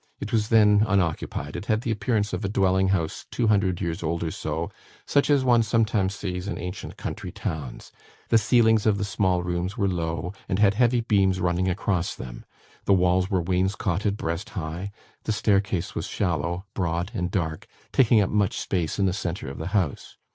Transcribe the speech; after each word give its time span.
It 0.19 0.31
was 0.33 0.49
then 0.49 0.83
unoccupied. 0.87 1.55
It 1.55 1.67
had 1.67 1.81
the 1.81 1.91
appearance 1.91 2.33
of 2.33 2.43
a 2.43 2.49
dwelling 2.49 2.87
house, 2.87 3.27
two 3.29 3.45
hundred 3.49 3.79
years 3.79 4.01
old 4.01 4.23
or 4.23 4.31
so, 4.31 4.71
such 5.05 5.29
as 5.29 5.43
one 5.43 5.61
sometimes 5.61 6.15
sees 6.15 6.47
in 6.47 6.57
ancient 6.57 6.97
country 6.97 7.31
towns; 7.31 7.91
the 8.29 8.39
ceilings 8.39 8.87
of 8.87 8.97
the 8.97 9.05
small 9.05 9.43
rooms 9.43 9.77
were 9.77 9.87
low, 9.87 10.33
and 10.49 10.57
had 10.57 10.73
heavy 10.73 11.01
beams 11.01 11.39
running 11.39 11.69
across 11.69 12.15
them; 12.15 12.45
the 12.85 12.93
walls 12.95 13.29
were 13.29 13.43
wainscotted 13.43 14.17
breast 14.17 14.49
high; 14.57 14.91
the 15.25 15.31
staircase 15.31 15.93
was 15.93 16.07
shallow, 16.07 16.65
broad, 16.73 17.11
and 17.13 17.29
dark, 17.29 17.67
taking 17.91 18.21
up 18.21 18.31
much 18.31 18.57
space 18.59 18.97
in 18.97 19.05
the 19.05 19.13
centre 19.13 19.49
of 19.49 19.59
the 19.59 19.67
house. 19.67 20.17